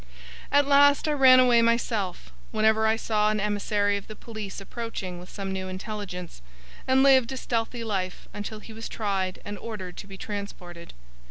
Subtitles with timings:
[0.51, 5.19] At last I ran away myself, whenever I saw an emissary of the police approaching
[5.19, 6.41] with some new intelligence;
[6.87, 10.93] and lived a stealthy life until he was tried and ordered to be transported.